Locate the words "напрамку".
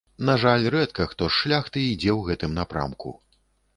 2.59-3.15